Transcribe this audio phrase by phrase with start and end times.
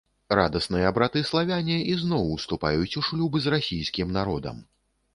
[0.37, 4.57] Радасныя браты-славяне ізноў уступаюць у шлюб з расійскім народам.